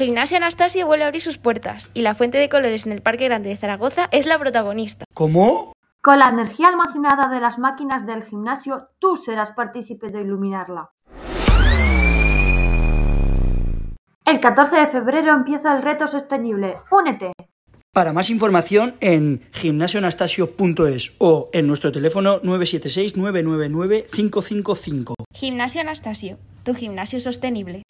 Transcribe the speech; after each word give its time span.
Gimnasio 0.00 0.38
Anastasio 0.38 0.86
vuelve 0.86 1.04
a 1.04 1.08
abrir 1.08 1.20
sus 1.20 1.36
puertas 1.36 1.90
y 1.92 2.00
la 2.00 2.14
fuente 2.14 2.38
de 2.38 2.48
colores 2.48 2.86
en 2.86 2.92
el 2.92 3.02
Parque 3.02 3.26
Grande 3.26 3.50
de 3.50 3.56
Zaragoza 3.58 4.08
es 4.12 4.24
la 4.24 4.38
protagonista. 4.38 5.04
¿Cómo? 5.12 5.74
Con 6.00 6.18
la 6.18 6.30
energía 6.30 6.68
almacenada 6.68 7.28
de 7.28 7.38
las 7.38 7.58
máquinas 7.58 8.06
del 8.06 8.24
gimnasio, 8.24 8.88
tú 8.98 9.18
serás 9.18 9.52
partícipe 9.52 10.08
de 10.08 10.22
iluminarla. 10.22 10.88
El 14.24 14.40
14 14.40 14.74
de 14.76 14.86
febrero 14.86 15.34
empieza 15.34 15.76
el 15.76 15.82
reto 15.82 16.08
sostenible. 16.08 16.76
¡Únete! 16.90 17.32
Para 17.92 18.14
más 18.14 18.30
información 18.30 18.94
en 19.00 19.42
gimnasioanastasio.es 19.52 21.12
o 21.18 21.50
en 21.52 21.66
nuestro 21.66 21.92
teléfono 21.92 22.40
976 22.42 23.18
999 23.18 24.06
555. 24.10 25.14
Gimnasio 25.34 25.82
Anastasio, 25.82 26.38
tu 26.64 26.72
gimnasio 26.72 27.20
sostenible. 27.20 27.82